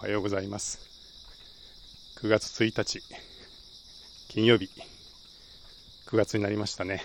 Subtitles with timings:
[0.00, 0.78] はようございます。
[2.22, 3.02] 9月1日
[4.30, 4.70] 金曜日
[6.06, 7.02] 9月になりましたね。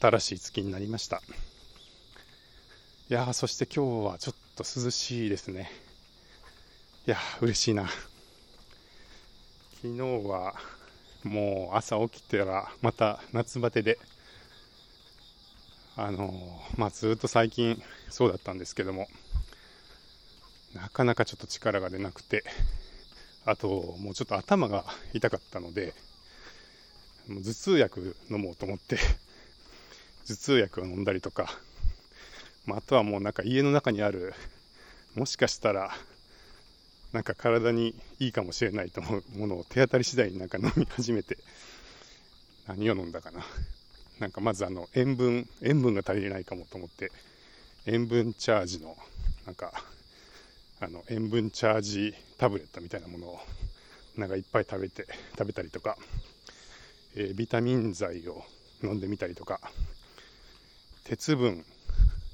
[0.00, 1.22] 新しい月になりました。
[3.08, 5.70] いやーそして今日はちょっと涼しいですね。
[7.06, 7.86] いやー嬉しいな。
[9.80, 10.56] 昨日は
[11.22, 14.00] もう朝起きたらまた夏バテで
[15.94, 17.80] あのー、まあずっと最近
[18.10, 19.06] そうだったんですけども
[20.74, 22.44] なかなかちょっと力が出なくて、
[23.44, 25.94] あと、もうちょっと頭が痛かったので、
[27.28, 28.96] もう頭痛薬飲もうと思って、
[30.26, 31.50] 頭痛薬を飲んだりとか、
[32.66, 34.34] まあ、あとはもうなんか家の中にある、
[35.14, 35.90] もしかしたら、
[37.12, 41.36] なんか体にいいかもしれないと思うものを手当たり次第になんか飲み始めて、
[42.66, 43.44] 何を飲んだかな。
[44.20, 47.10] なんかまずあの塩分、塩分が足りないかもと思って、
[47.86, 48.96] 塩分チャージの
[49.44, 49.72] なんか
[50.84, 53.38] あの塩分チャージタブレットみたいなものを
[54.16, 55.06] なんかいっぱい食べて
[55.38, 55.96] 食べたりとか、
[57.14, 58.42] えー、ビタミン剤を
[58.82, 59.60] 飲んでみたりとか
[61.04, 61.64] 鉄分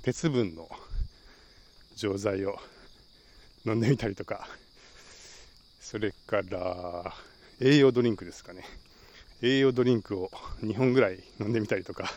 [0.03, 0.67] 鉄分の
[1.95, 2.57] 錠剤を
[3.67, 4.49] 飲んでみたりとか
[5.79, 7.13] それから
[7.61, 8.63] 栄養ドリンクですかね。
[9.43, 10.31] 栄養ドリンクを
[10.63, 12.11] 2本ぐらい飲んでみたりとか。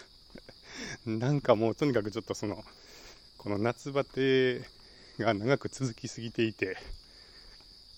[1.05, 2.63] なんかもうとにかくちょっとその
[3.37, 4.61] この夏バテ
[5.21, 6.77] が長く続きすぎていて、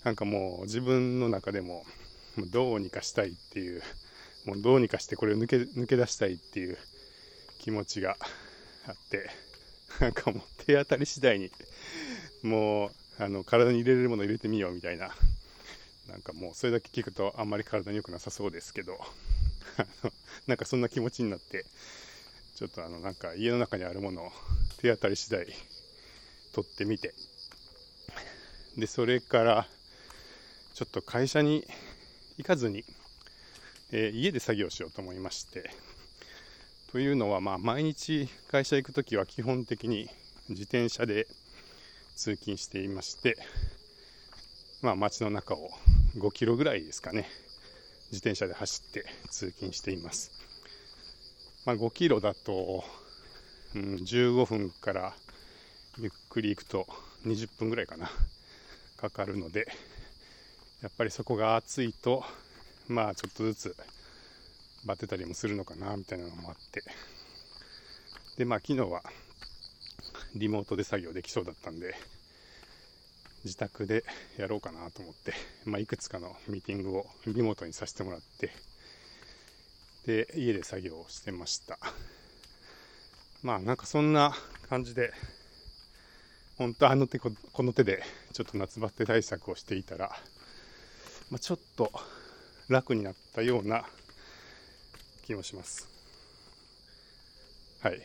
[0.04, 1.86] なんかもう自分の中でも、
[2.52, 3.82] どうにかしたいっていう、
[4.46, 6.78] もうどうにかしてこれを抜け抜け出したいっていう
[7.60, 8.18] 気持ちが
[8.88, 9.30] あって、
[10.00, 11.52] なんかもう手当たり次第に、
[12.44, 12.88] も
[13.20, 15.12] うあの体に入れれるもの入れてみようみたいな、
[16.10, 19.00] なんかもうそれだけ聞くとあんまり体に良くなさそうですけど、
[20.48, 21.66] なんかそんな気持ちになって、
[22.56, 24.32] ちょっとあのなんか家の中にあるものを
[24.78, 25.48] 手当たり次第
[26.54, 27.14] 撮ってみて。
[28.78, 29.68] でそれから
[30.73, 31.68] ちょっと会社に
[32.38, 32.84] 行かずに、
[33.92, 35.70] えー、家で作業しようと思いまして。
[36.92, 40.08] というのはまあ毎日会社行く時は基本的に
[40.50, 41.27] 自転車で
[42.16, 43.36] 通勤していまして。
[44.82, 45.72] まあ街の中を
[46.17, 47.27] 5キロぐらいですかね。
[48.11, 50.32] 自転車で走って通勤しています。
[51.66, 52.83] まあ、5キロだと、
[53.73, 55.16] うん、15分から
[55.99, 56.87] ゆっくり行くと
[57.26, 58.09] 20分ぐらいかな。
[58.98, 59.67] かかるので。
[60.81, 62.26] やっぱりそこが暑いと
[62.89, 63.76] まあちょっとずつ
[64.86, 66.83] バテたりもするのかなみたいなのもあって。
[68.37, 69.02] でまあ昨日は
[70.36, 71.93] リモートで作業できそうだったんで
[73.45, 74.03] 自宅で
[74.37, 75.33] やろうかなと思って、
[75.65, 78.52] まあ、いくつかのミーティングをリモートにさせてもらって
[80.05, 81.77] で家で作業をしてました。
[83.42, 84.33] まあなんかそんな
[84.67, 85.14] 感じで
[86.58, 90.11] 本当あの手この手でちょっと夏バテ対策をしていたら、
[91.31, 91.91] まあ、ちょっと
[92.69, 93.86] 楽になったような
[95.25, 95.89] 気もします。
[97.81, 98.02] はい。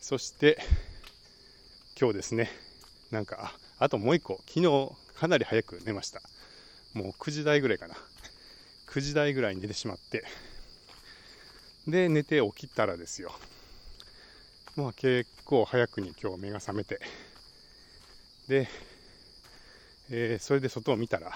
[0.00, 0.58] そして
[1.98, 2.50] 今日ですね。
[3.12, 4.40] なんかあともう一個。
[4.48, 6.20] 昨日かなり早く寝ました。
[6.92, 7.94] もう9時台ぐらいかな。
[8.88, 10.24] 9時台ぐらいに寝てしまって。
[11.86, 13.32] で寝て起きたらですよ。
[14.76, 16.98] まあ結構早くに今日目が覚めて、
[18.48, 18.66] で、
[20.10, 21.30] えー、それで外を見たら、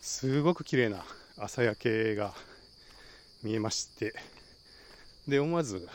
[0.00, 1.04] すごく綺麗な
[1.38, 2.34] 朝焼けが
[3.44, 4.12] 見えまして、
[5.28, 5.88] で、思わず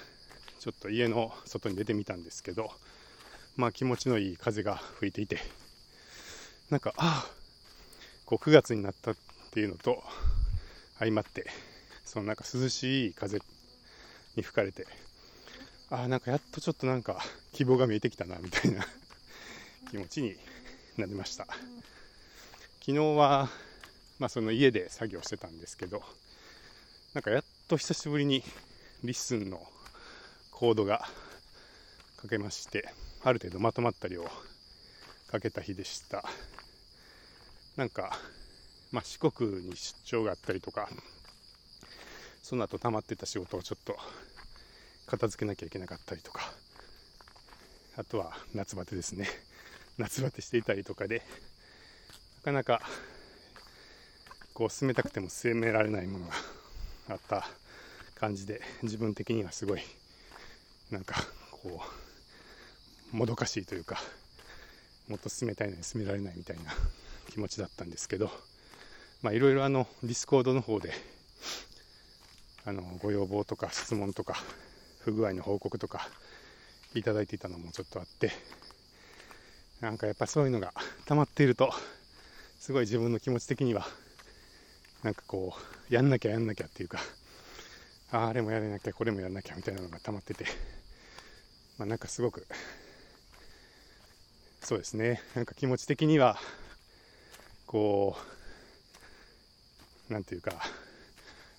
[0.62, 2.70] ちょっと家の外に出てみたんですけど、
[3.58, 5.40] まあ気持ちのいい風が吹いていて、
[6.70, 7.32] なんか、ああ、
[8.26, 9.16] こう9月になったっ
[9.52, 10.02] ていうのと
[10.98, 11.46] 相まって、
[12.06, 13.40] そのなんか涼しい風
[14.38, 14.88] に吹かれて、
[15.90, 17.20] あなんかやっとちょっとなんか
[17.54, 18.86] 希望が見えてきたなみたいな
[19.92, 20.36] 気持ちに
[20.98, 21.46] なりました。
[22.80, 23.50] 昨日は、
[24.20, 26.04] まあ、その家で作業してたんですけど
[27.14, 28.44] なんかやっと久しぶりに
[29.04, 29.66] LISTEN の
[30.52, 31.08] コードが
[32.22, 32.94] 書けまして
[33.24, 34.24] ある程度まとまった量
[35.28, 36.24] 書けた日でした。
[37.76, 38.18] なんか、
[38.92, 40.90] まあ、四国に出張があったりとか
[42.42, 43.98] その後溜まってた仕事をちょっと
[45.06, 46.54] 片付けなきゃいけなかったりとか。
[47.98, 49.28] あとは夏バテですね。
[49.98, 51.22] 夏バテしていたりとかで
[52.38, 52.82] なかなか
[54.54, 56.34] こう進めたくても進められないものが
[57.08, 57.48] あった
[58.16, 59.82] 感じで自分的にはすごい
[60.92, 61.82] なんかこ
[63.14, 64.02] うもどかしいというか
[65.08, 66.74] もっと進めたいのに進められないみたいな
[67.32, 68.30] 気持ちだったんですけど
[69.22, 70.94] まあいろいろあの Discord の方で
[72.66, 74.44] あのご要望とか質問とか
[75.06, 76.10] 不具合の報告とか
[76.96, 78.32] いただいていたのもちょっとあって
[79.80, 80.74] なんかやっぱそういうのが
[81.06, 81.72] 溜まっていると
[82.58, 83.86] すごい自分の気持ち的には
[85.04, 85.54] なんかこ
[85.92, 86.98] うやんなきゃやんなきゃっていうか
[88.12, 90.46] あれもやらなきゃこれもやらなきゃみたいなのが溜まってて
[91.78, 92.48] まあなんかすごく
[94.62, 95.22] そうですね。
[95.36, 96.40] なんか気持ち的には
[97.68, 98.18] こ
[100.10, 100.54] うなんていうか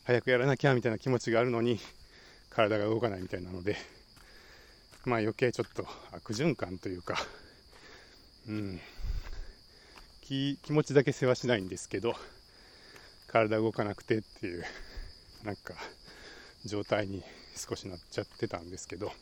[0.02, 1.78] 早くやらなきゃみたいな気持ちがあるのに
[2.56, 3.76] 体が動かないみたいなので
[5.04, 7.18] まあ余計ちょっと悪循環というか
[8.48, 8.80] うん。
[10.22, 12.16] 気気持ちだけ世話しないんですけど
[13.28, 14.64] 体動かなくてっていう
[15.44, 15.74] なんか
[16.64, 17.22] 状態に
[17.54, 19.12] 少しなっちゃってたんですけど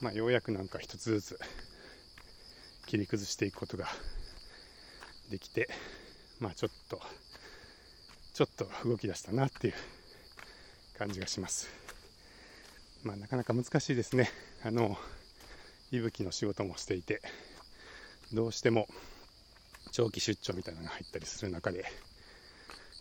[0.00, 1.38] まあようやくなんか一つずつ
[2.86, 3.86] 切り崩していくことが
[5.30, 5.68] できて
[6.40, 7.00] まあちょっと
[8.34, 9.74] ちょっと動き出したなっていう
[10.98, 11.85] 感じがします。
[13.06, 14.28] まあなかなか難しいですね。
[14.64, 14.98] あの
[15.92, 17.22] 息吹の仕事もしていて
[18.32, 18.88] どうしても
[19.92, 21.84] 長期出張みたいなのが入ったりする中で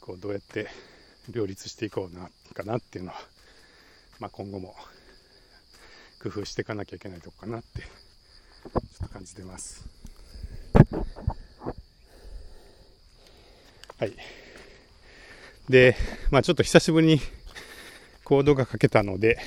[0.02, 0.70] こうどうやって
[1.30, 3.28] 両立していこうなかなっていうのは、
[4.20, 4.76] まあ、今後も
[6.22, 9.86] 工夫していかなきゃいけないとこかなってちょっと感じてます。
[13.98, 14.16] はい。
[15.68, 15.98] で
[16.30, 17.20] まあちょっと久しぶりに
[18.24, 19.40] コードが書けたので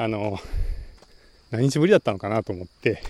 [0.00, 0.38] あの
[1.50, 3.02] 何日ぶりだったのかなと思って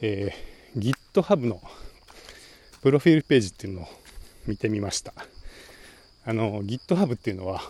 [0.00, 1.60] えー、GitHub の
[2.82, 3.86] プロフィールページっていうのを
[4.46, 5.12] 見てみました。
[6.24, 7.62] あの GitHub っていうのは、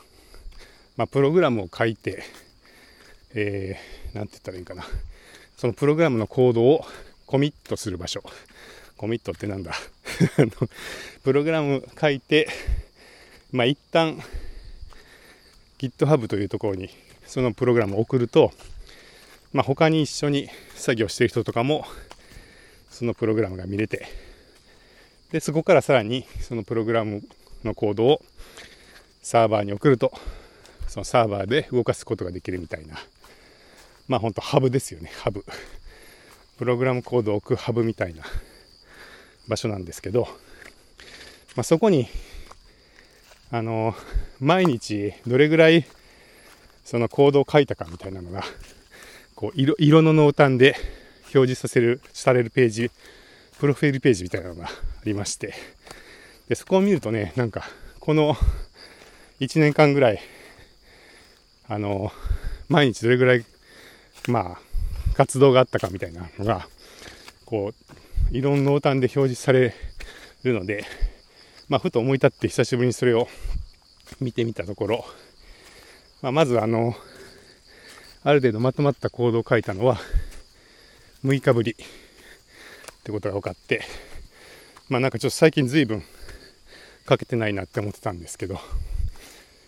[0.96, 2.22] まあ、プログラムを書いて、
[3.34, 4.84] えー、なんて言ったらいいかな。
[5.58, 6.84] そのプログラムのコードを
[7.26, 8.22] コミットする場所。
[8.96, 9.74] コミットってなんだ？
[11.22, 12.48] プログラム書いて、
[13.52, 14.22] まあ、一旦
[15.78, 16.88] GitHub というところに
[17.32, 18.52] そのプログラムを送ると、
[19.54, 21.86] まあ、他に一緒に作業してる人とかも
[22.90, 24.06] そのプログラムが見れて
[25.30, 27.22] でそこからさらにそのプログラム
[27.64, 28.20] のコードを
[29.22, 30.12] サーバーに送ると
[30.88, 32.96] そのサーバーで動かすことができるみたいな
[34.08, 35.42] まあほんとハブですよねハブ。
[36.58, 38.24] プログラムコードを置くハブみたいな
[39.48, 40.28] 場所なんですけど、
[41.56, 42.08] まあ、そこに
[43.50, 43.94] あの
[44.38, 45.86] 毎日どれぐらい
[46.84, 48.44] そのコードを書いたかみたいなのが
[49.34, 50.76] こう色色の濃淡で
[51.34, 52.90] 表示させる、されるページ、
[53.58, 54.70] プロフィールページみたいなのがあ
[55.04, 55.54] りまして、
[56.48, 57.64] で、そこを見るとね、なんか、
[58.00, 58.36] この
[59.40, 60.20] 1年間ぐらい、
[61.68, 62.12] あの、
[62.68, 63.44] 毎日どれぐらい、
[64.28, 64.60] まあ、
[65.14, 66.68] 活動があったかみたいなのが、
[67.46, 67.74] こう、
[68.30, 69.74] 色の濃淡で表示され
[70.42, 70.84] るので、
[71.68, 73.28] まあ、ふと思い立って久しぶりにそれを
[74.20, 75.04] 見てみたところ、
[76.22, 76.94] まあ、まずあの、
[78.22, 79.98] ある程度まとまったコードを書いたのは、
[81.24, 81.74] 6日ぶりっ
[83.02, 83.82] てことが分かって、
[84.88, 86.04] まあなんかちょっと最近随分
[87.06, 88.60] 書けてないなって思ってたんですけど、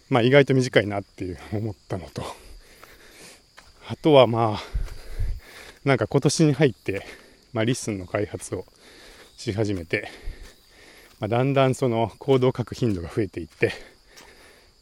[0.08, 2.22] まあ意外と短いなっていう思ったのと、
[3.88, 4.60] あとはまあ、
[5.84, 7.04] なんか今年に入って、
[7.52, 8.64] まあ LISTEN の開発を
[9.36, 10.08] し始めて、
[11.18, 13.72] まあ、だんだんそのコードを書く頻度が増えていって、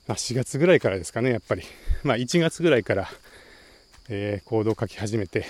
[0.07, 1.63] まあ、4月ぐらいからですかね、やっぱり。
[2.03, 3.11] まあ1月ぐらいから、
[4.09, 5.47] えー、コードを書き始めて、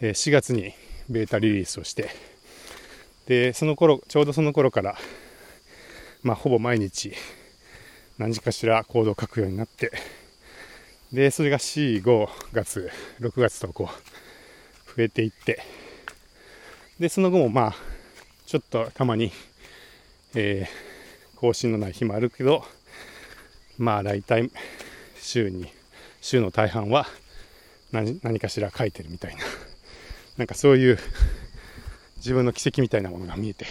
[0.00, 0.74] え4月に
[1.08, 2.10] ベータリリースをして
[3.26, 4.96] でその頃ちょうどその頃から
[6.22, 7.14] まあほぼ毎日
[8.16, 9.90] 何時かしらコードを書くようになって
[11.12, 15.62] でそれが45月6月とこう増えていって
[17.00, 17.76] でその後もまあ
[18.46, 19.32] ちょっとたまに、
[20.34, 22.64] えー、更新のない日もあるけど
[23.78, 24.50] まあ大体
[25.20, 25.70] 週に
[26.20, 27.06] 週の大半は
[27.92, 29.42] 何何かしら書いてるみたいな。
[30.36, 30.98] なんかそういう
[32.16, 33.66] 自分の奇跡みたいなものが見えて、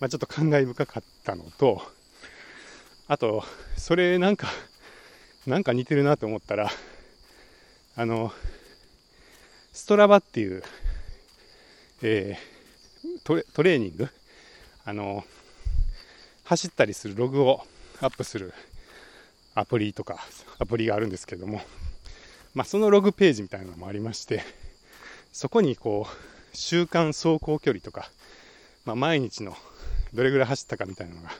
[0.00, 1.82] まあ、ちょっと感慨深かったのと、
[3.06, 3.44] あと、
[3.76, 4.48] それなんか、
[5.46, 6.70] なんか似てるなと思ったら、
[7.96, 8.32] あの、
[9.72, 10.62] ストラバっていう、
[12.02, 14.08] えー、トレトレーニング？
[14.84, 15.24] あの、
[16.44, 17.64] 走ったりするログを
[18.00, 18.52] アップする
[19.58, 20.18] アプリとか、
[20.58, 21.60] アプリがあるんですけども、
[22.54, 24.44] まあ、そのログページみたいなのもありまして、
[25.32, 28.08] そこにこう、週間走行距離とか、
[28.84, 29.56] まあ、毎日の
[30.14, 31.30] どれぐらい走ったかみたいなのが、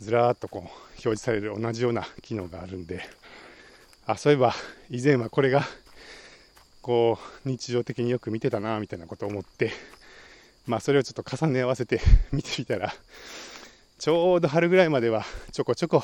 [0.00, 3.02] ずらーっとこう、表示される同じような機能があるんで、
[4.06, 4.54] あ、そういえば、
[4.88, 5.64] 以前はこれが、
[6.80, 9.70] こう、日常的によく見てたな、みたいなことを思って、
[10.66, 12.00] まあ、それをちょっと重ね合わせて
[12.32, 12.94] 見てみたら、
[13.98, 16.02] ちょうど春ぐらいまでは、ちょこちょこ、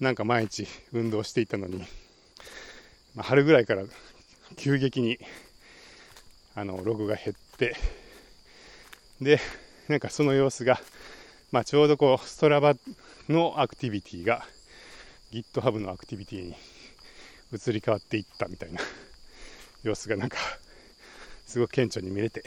[0.00, 1.78] なんか毎日運動していたのに、
[3.14, 3.84] まあ、春ぐらいから
[4.56, 5.18] 急激に
[6.54, 7.76] あのログが減って
[9.20, 9.38] で
[9.88, 10.80] なんかその様子が、
[11.52, 12.74] まあ、ちょうどこうストラバ
[13.28, 14.42] のアクティビティが
[15.32, 16.54] GitHub のアクティビティに
[17.52, 18.80] 移り変わっていったみたいな
[19.82, 20.38] 様子がなんか
[21.46, 22.42] すごく顕著に見れて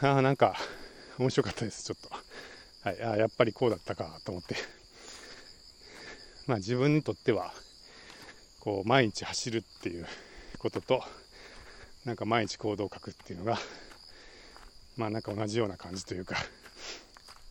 [0.00, 0.54] ああなんか
[1.18, 2.14] 面白かったですちょっと。
[2.88, 4.54] はいあやっぱりこうだったかと思って。
[6.46, 7.52] まあ自分にとっては
[8.60, 10.06] こう毎日走るっていう
[10.58, 11.02] ことと
[12.04, 13.58] なんか毎日行動を書くっていうのが
[14.96, 16.36] まあなんか同じような感じというか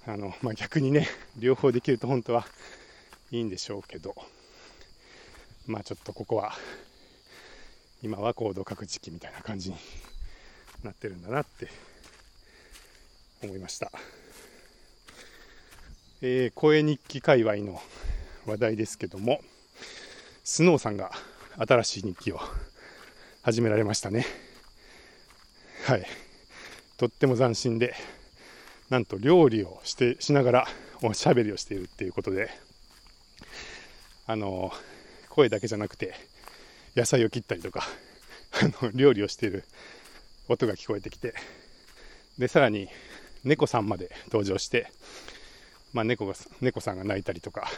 [0.07, 2.45] あの、まあ、逆にね両方できると本当は
[3.31, 4.15] いいんでしょうけど
[5.67, 6.53] まあちょっとここは
[8.01, 9.75] 今は行動を書く時期みたいな感じに
[10.83, 11.69] なってるんだなって
[13.43, 13.91] 思いました、
[16.21, 17.81] えー、声日記界隈の
[18.45, 19.41] 話題ですけども
[20.43, 21.11] スノーさんが
[21.57, 22.39] 新しい日記を
[23.41, 24.25] 始められましたね。
[25.85, 26.05] はい。
[26.97, 27.93] とっても斬新で
[28.89, 30.67] なんと料理をしてしながら
[31.01, 32.49] おしゃべりをしているっていうことで
[34.27, 34.71] あの
[35.29, 36.13] 声だけじゃなくて
[36.95, 37.83] 野菜を切ったりとか
[38.81, 39.65] あの料理をしている
[40.47, 41.33] 音が聞こえてきて
[42.37, 42.87] でさらに
[43.43, 44.91] 猫さんまで登場して、
[45.93, 47.69] まあ、猫が猫さんが鳴いたりとか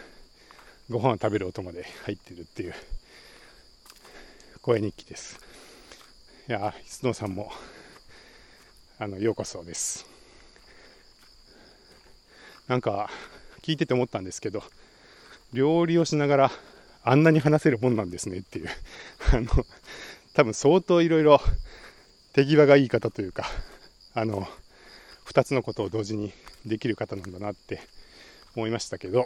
[0.89, 2.73] ご飯を食べる音まで入ってるっていう
[4.61, 5.37] 声日記です。
[6.47, 7.51] いやスノーさんも
[8.97, 10.05] あのようこそです。
[12.69, 13.09] なんか
[13.63, 14.63] 聞いてて思ったんですけど
[15.51, 16.51] 料理をしながら
[17.03, 18.69] あんなに話せるもんなんですねっていう
[19.33, 19.47] あの
[20.35, 21.41] 多分相当いろいろ
[22.31, 23.43] 手際がいい方というか
[24.13, 24.47] あの
[25.25, 26.31] 2つのことを同時に
[26.65, 27.81] できる方なんだなって
[28.55, 29.25] 思いましたけど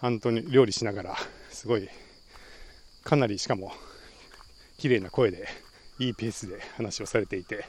[0.00, 1.16] 本当に料理しながら
[1.50, 1.88] すごい
[3.04, 3.72] かなりしかも
[4.76, 5.48] 綺麗な声で
[5.98, 7.64] いいペースで話をされていて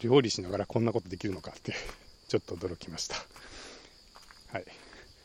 [0.00, 1.74] 料理しながらこんなことできるのかって
[2.28, 3.16] ちょっと驚きました。
[4.52, 4.64] はい。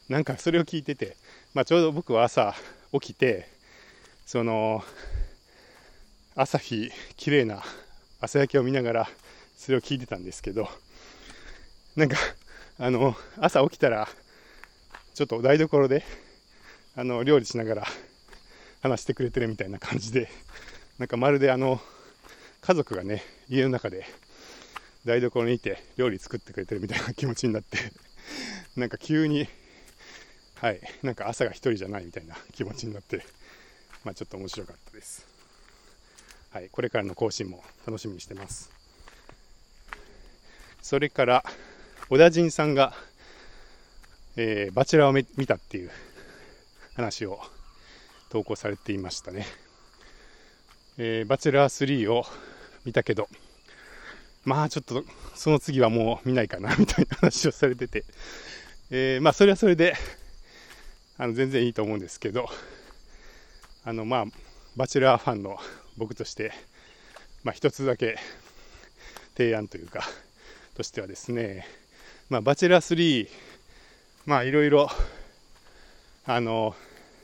[0.09, 1.15] なんかそれを聞いてて、
[1.53, 2.53] まあ、ちょうど僕は朝
[2.91, 3.47] 起きて
[4.25, 4.83] その
[6.35, 7.63] 朝日綺麗な
[8.19, 9.09] 朝焼けを見ながら
[9.55, 10.67] それを聞いてたんですけど
[11.95, 12.17] なんか
[12.79, 14.07] あの朝起きたら
[15.13, 16.03] ちょっと台所で
[16.95, 17.87] あの料理しながら
[18.81, 20.29] 話してくれてるみたいな感じで
[20.97, 21.81] なんかまるであの
[22.61, 24.05] 家族がね家の中で
[25.05, 27.77] 台所にいて料理作ってくれてるみたいな気持ちになって
[28.75, 29.47] なんか急に
[30.63, 33.25] はい、なんか朝が1人じゃないみたいな気持ちになって、
[34.05, 35.27] まあ、ちょっと面白かったです。
[36.51, 38.71] はい、これからの更新も楽しみにしてます。
[40.81, 41.43] それから、
[42.07, 42.95] 小田陣さんが、
[44.35, 45.91] えー、バチェラーを見たっていう
[46.95, 47.39] 話を
[48.29, 49.45] 投稿されていましたね。
[50.97, 52.25] えー、バチェラー3を
[52.85, 53.27] 見たけど、
[54.43, 55.03] まあちょっと
[55.35, 58.03] その次はもう見ないかなみたいな話をされてて、
[58.89, 59.95] えー、まあそれはそれで
[61.17, 62.49] あの全然いいと思うんですけど
[63.83, 64.25] あのまあ
[64.75, 65.57] バチェラーファンの
[65.97, 66.51] 僕として、
[67.43, 68.17] まあ、一つだけ
[69.37, 70.03] 提案というか
[70.73, 71.67] としてはですね、
[72.29, 73.29] まあ、バチェラー3
[74.25, 74.89] まあいろいろ
[76.25, 76.75] あの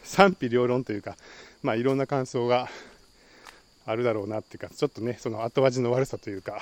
[0.04, 1.16] 賛否両論というか
[1.64, 2.68] まあいろんな感想が
[3.86, 6.62] あるだろうなっていうかちょっとねその後味の悪さというか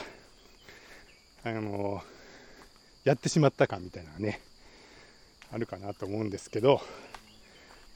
[1.43, 2.01] あの
[3.03, 4.41] やってしまった感みたいなね
[5.51, 6.81] あるかなと思うんですけど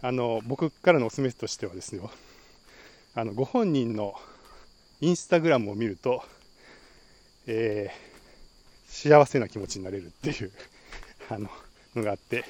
[0.02, 2.02] あの僕からのおすすめとしてはですね
[3.14, 4.16] あのご本人の
[5.00, 6.24] インスタグラムを見ると、
[7.46, 10.52] えー、幸せな気持ちになれるっていう
[11.30, 11.50] あの
[11.96, 12.40] のがあって。
[12.40, 12.44] っ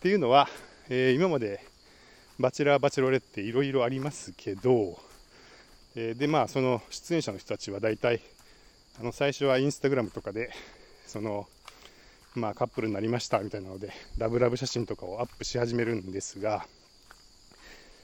[0.00, 0.48] ていうのは、
[0.88, 1.64] えー、今まで
[2.38, 4.98] バチェラーバチェロレっていろいろありますけど、
[5.94, 8.20] えー、でまあその出演者の人たちは大体
[8.98, 10.50] あの最初はインスタグラムとかで
[11.06, 11.46] その
[12.34, 16.64] まあカップルになりましたみたいなのでラブラブ写真とかをアップし始めるんですが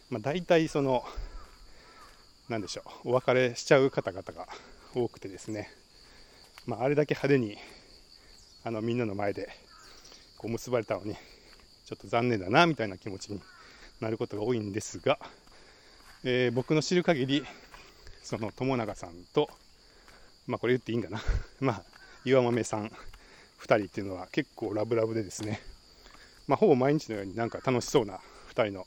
[0.08, 1.02] まあ、大体その、
[2.48, 4.46] なんでしょう、お別れしちゃう方々が
[4.94, 5.68] 多くてですね、
[6.64, 7.58] まあ、あれだけ派手に
[8.62, 9.48] あのみんなの前で
[10.36, 13.40] こう結ばれたのに、ちょっと残念だなみたいな気持ちに
[14.00, 15.18] なることが多いんですが、
[16.24, 17.44] えー、僕の知る限り、
[18.22, 19.48] その友永さんと、
[20.46, 21.22] まあ、これ言っていいんかな、
[21.60, 21.84] まあ、
[22.24, 22.86] 岩豆さん
[23.60, 25.60] 2人っていうのは結構ラブラブでですね、
[26.46, 28.86] まあ、ほぼ毎日のようになんか楽しそうな2人の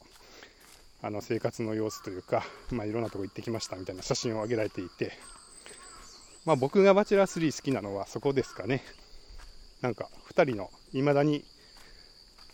[1.02, 5.14] あの生活の様子というか、まあ、いろんなとこ行ってきましたみたいな写真を上げられていて、
[6.44, 8.84] まあ、僕がバチェラー3好きなのはそこですかね。
[9.82, 11.46] なんか2人の未だに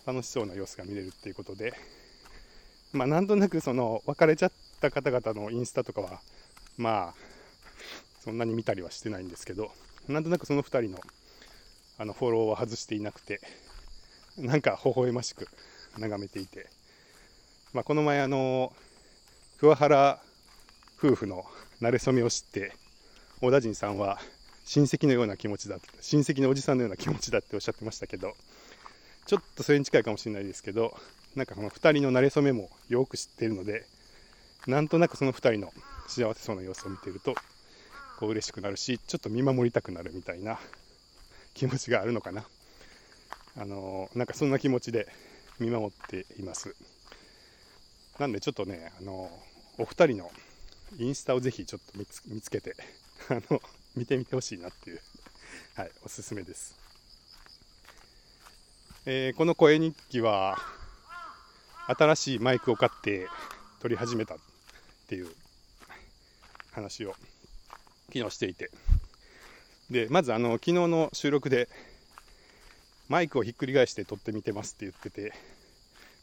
[0.05, 1.73] 楽しそうな様子が見れるっていうことで、
[2.93, 6.21] まあ、なんとなくその別れちゃった方々のインスタとかは
[6.77, 7.13] まあ
[8.23, 9.71] そんなに見たりはしてないんですけど
[10.07, 10.99] なんとなくその2人の
[11.97, 13.39] あのフォローは外していなくて
[14.37, 15.47] なんか微笑ましく
[15.97, 16.67] 眺めていて、
[17.73, 18.73] まあ、この前あの
[19.57, 20.19] 桑原
[20.97, 21.45] 夫婦の
[21.81, 22.73] 馴れ初めを知って
[23.41, 24.19] 小田陣さんは
[24.65, 28.33] 親戚のような気持ちだ親戚のおじさんのような気持ちだっておっしゃってましたけど
[29.25, 30.95] ちょっとそれに近いかもしれないですけど
[31.35, 33.85] なんかこの2人の馴れ初めもよく知っているので
[34.67, 35.71] なんとなくその2人の
[36.07, 37.35] 幸せそうな様子を見てると
[38.19, 40.59] こう嬉しくなるしちょっと見守りたくなるみたいな
[41.53, 42.45] 気持ちがあるのかな。
[43.57, 45.07] あのなんかそんな気持ちで
[45.59, 46.75] 見守っています。
[48.19, 49.29] なんでちょっとねあの
[49.77, 50.31] お二人の
[50.97, 52.75] インスタをぜひちょっと見つけて
[53.29, 53.61] あの
[53.95, 55.01] 見てみてほしいなっていう。
[55.75, 56.75] はいおすすめです、
[59.05, 60.57] えー、この声日記は
[61.87, 63.27] 新しいマイクを買って
[63.79, 64.37] 撮り始めたっ
[65.07, 65.33] ていう
[66.71, 67.15] 話を
[68.13, 68.71] 昨日していて。
[69.89, 71.69] でまずあの昨日の収録で
[73.07, 75.31] マイクをひっくり返して撮ってみてますって言ってて、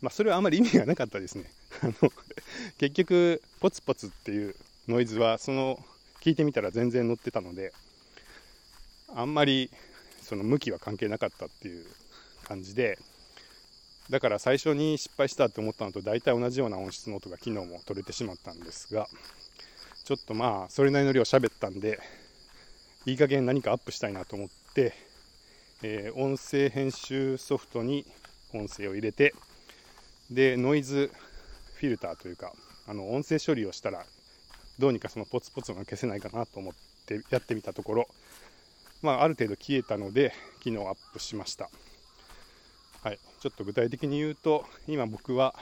[0.00, 1.44] まあ、それはあまり意味がなかったですね。
[1.82, 2.12] あの
[2.78, 4.56] 結局ポツポツっていう
[4.88, 5.78] ノイズはその
[6.22, 7.72] 聞いてみたら全然乗ってたので
[9.12, 9.70] あんまり
[10.22, 11.84] その向きは関係なかったっていう
[12.44, 12.96] 感じで
[14.08, 19.08] だから最初に失敗したって思ったのと大体同じような音質の音が昨日も取れてしまったんですが
[20.04, 21.98] ちょっとまあそれなりの量喋ったんで
[23.04, 24.92] いい加減何かアップしたいなと思って、
[25.82, 28.06] えー、音声編集ソフトに
[28.54, 29.34] 音声を入れて
[30.30, 31.10] でノイズ
[31.74, 32.52] フィルターというか
[32.86, 34.04] あの音声処理をしたら
[34.78, 36.74] どうにかそのポツポツが消せないかなと思っ
[37.06, 38.08] てやってみたところ、
[39.02, 41.70] まあ、ある程度消えたので昨日アップしました、
[43.02, 45.54] はい、ちょっと具体的に言うと今僕は、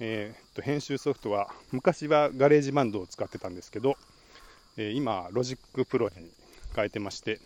[0.00, 3.96] えー、っと編集ソフトは昔は GarageBand を使ってたんですけど、
[4.76, 6.14] えー、今 Logic Pro に
[6.74, 7.40] 変えてまして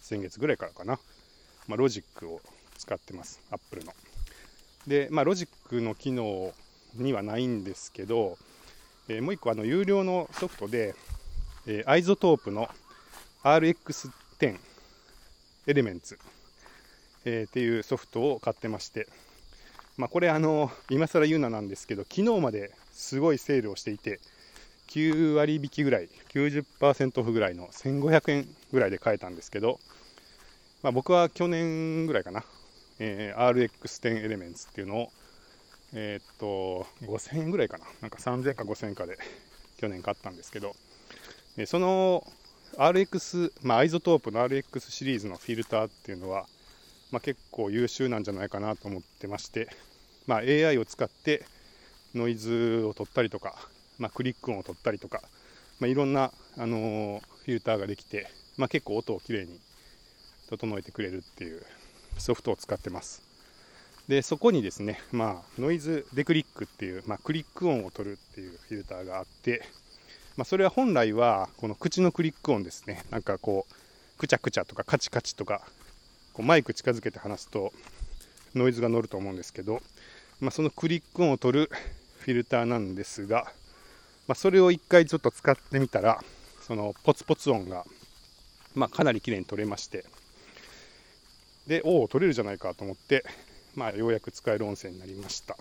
[0.00, 0.98] 先月ぐらいからかな、
[1.66, 2.40] まあ、ロジックを
[2.78, 3.40] 使ってます。
[3.50, 3.92] Apple の。
[4.86, 6.52] で、まあ、ロジックの機能
[6.94, 8.38] にはないんですけど、
[9.12, 10.94] え、もう1個あの有料のソフトで、
[11.66, 12.68] え、 iZotope の
[13.42, 14.56] RX10
[15.66, 16.16] Elements、
[17.24, 19.08] え、っていうソフトを買ってまして、
[19.96, 24.20] まあ、これあの今更言うななんですけど昨日まですごいセールをしていて
[24.88, 29.80] 9割引きぐらい90%オフぐらいの1500円ぐらいで買えたんですけど、
[30.82, 32.44] まあ、僕は去年ぐらいかな、
[33.00, 35.12] え、RX10 Elements っていうのを
[35.92, 37.86] えー、っと、5000円ぐらいかな。
[38.00, 39.18] なんか3000か5000かで
[39.78, 40.74] 去年買ったんですけど、
[41.56, 42.24] えその
[42.76, 46.46] RX、まあ、 iZotope の RX シリーズのフィルターっていうのは、
[47.10, 49.68] まあ、結構優秀なんじゃないかなと思ってまして、
[50.26, 51.44] まあ、AI を使って
[52.14, 53.56] ノイズを取ったりとか、
[53.98, 55.22] まあ、クリック音を取ったりとか、
[55.80, 59.58] まあ、いろんな、あの、フィルターができて、まあ、結構音をきれいに
[60.48, 61.62] 整えてくれるっていう
[62.18, 63.29] ソフトを使ってます。
[64.10, 69.62] でそこにですね、まあ、ノイズデクリックっていう、まあ、クリック音を取るっていうフィルターがあって、
[70.36, 73.04] まあ、それは本来はこの口のクリック音ですね。
[73.10, 75.62] なんかこうくちゃくちゃとかカチカチとか
[76.32, 77.72] こうマイク近づけて話すと
[78.56, 79.80] ノイズが乗ると思うんですけど、
[80.40, 81.70] まあ、そのクリック音を取る
[82.18, 83.44] フィルターなんですが、
[84.26, 86.20] まあ、それを一回ちょっと使ってみたら
[86.62, 87.84] そのポツポツ音が、
[88.74, 90.04] まあ、かなり綺麗に取れまして
[91.68, 93.24] でおお取れるじゃないかと思って
[93.74, 95.56] まあ、ようやく使える音声になりました。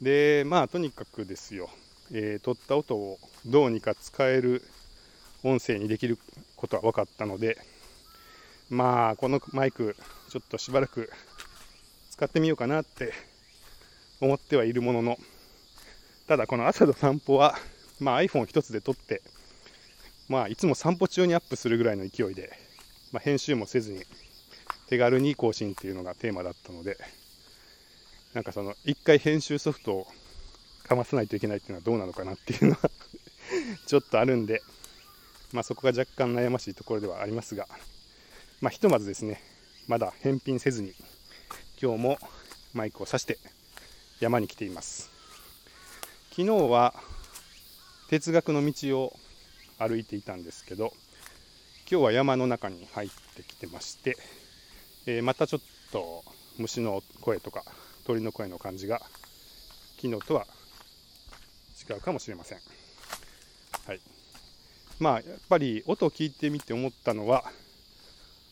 [0.00, 1.70] でまあとにかくですよ、
[2.12, 4.62] えー、撮った音をどうにか使える
[5.42, 6.18] 音声にできる
[6.56, 7.56] ことは分かったので
[8.68, 9.96] まあこのマイク
[10.28, 11.10] ちょっとしばらく
[12.10, 13.12] 使ってみようかなって
[14.20, 15.18] 思ってはいるものの
[16.26, 17.54] ただこの朝の散歩は、
[18.00, 19.22] まあ、iPhone 一つで撮って
[20.28, 22.50] まあいつも散歩中にアップするぐらいの勢いで、
[23.12, 24.02] まあ、編集もせずに
[24.88, 26.96] 手軽に更新っていうのがテーマだったので、
[28.34, 30.06] なんかその、一回編集ソフトを
[30.84, 32.90] かまさないといけないっていうのはどうなのかなっていうのは
[33.86, 34.62] ちょっとあるんで、
[35.52, 37.68] まあそこが若干悩ましいところではありますが、
[38.60, 39.42] まあひとまずですね、
[39.88, 40.94] まだ返品せずに、
[41.80, 42.18] 今日も
[42.72, 43.38] マイクを挿して
[44.20, 45.10] 山に来ています。
[46.30, 46.94] 昨日は
[48.08, 49.18] 哲学の道を
[49.78, 50.92] 歩いていたんですけど、
[51.90, 54.16] 今日は山の中に入ってきてまして、
[55.06, 56.24] えー、またちょっと
[56.58, 57.62] 虫の声とか
[58.04, 59.00] 鳥の声の感じが
[59.96, 60.46] 昨日とは
[61.88, 62.58] 違うかもしれません。
[63.86, 64.00] はい、
[64.98, 67.44] まあやっぱり音を聞いてみて思ったのは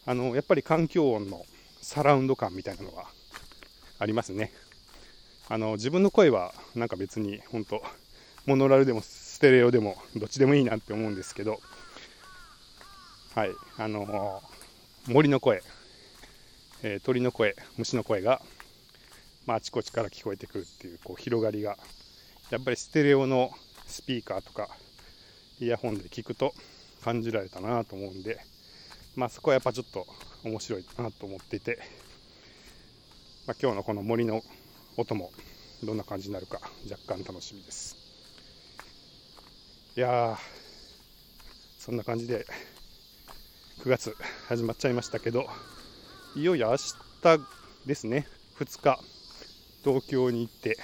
[0.07, 1.45] あのやっぱり環境音の
[1.83, 3.05] サラウンド感みたいなのが
[3.99, 4.53] ありますね。
[5.49, 7.83] あの自分の声はなんか別に本当
[8.47, 11.61] モノラルでもステレオでもどっちでもいいなって思うんですけど
[13.35, 15.61] はい、あのー、森の声、
[16.87, 18.43] えー、鳥の声、虫の声が、
[19.47, 21.79] まあ、あちこちから聞こえてくるっていうこう広がりが、
[22.51, 23.51] やっぱりステレオの
[23.87, 24.69] スピーカーとか、
[25.61, 26.53] イヤホンで聞くと
[27.03, 28.39] 感じられたなと思うんで、
[29.17, 30.07] まあ、そこはやっぱちょっと
[30.45, 31.79] 面白いなと思っていて、
[33.47, 34.43] まあ、今日のこの森の
[34.99, 35.31] 音も
[35.83, 37.97] どんな感じになるか若干楽しみです。
[39.97, 40.37] いや、
[41.79, 42.45] そんな感じで
[43.81, 44.15] 9月
[44.49, 45.49] 始まっちゃいましたけど、
[46.37, 47.41] いよいよ明日
[47.87, 48.27] ですね、
[48.59, 48.99] 2日、
[49.85, 50.77] 東京に行って、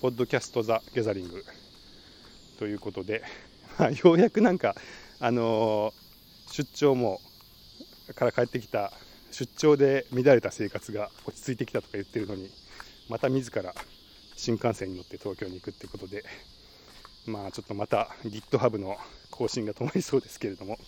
[0.00, 1.44] ポッドキャスト・ザ・ギャザリング。
[2.60, 3.24] ということで、
[3.78, 4.76] ま、ようやくなんか、
[5.18, 7.20] あのー、出張も
[8.14, 8.92] から帰ってきた
[9.32, 12.50] 出張で乱れた生活が落ち着いてきたとか言ってるのに
[13.08, 13.74] また自ら
[14.36, 16.24] 新幹線に乗って東京に行くってことで
[17.26, 18.98] まあちょっとまた GitHub の
[19.30, 20.78] 更新が止まりそうですけれども。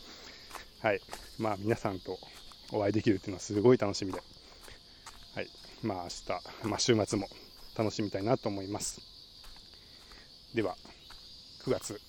[0.80, 1.00] はい。
[1.38, 2.18] まあ皆さんと
[2.72, 4.22] お会いできるっていうのはすごい楽しみで。
[5.34, 5.48] はい。
[5.82, 7.28] まあ明日、まあ、週末も
[7.76, 9.00] 楽しみたいなと思います。
[10.54, 10.76] では
[11.64, 12.00] 9月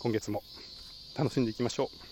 [0.00, 0.42] 今月も
[1.16, 2.11] 楽しんでいきましょう。